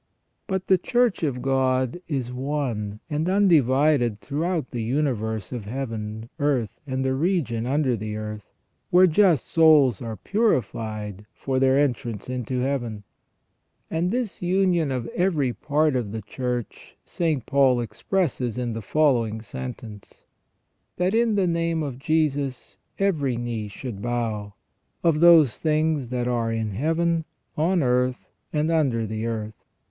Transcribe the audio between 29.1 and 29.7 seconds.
earth.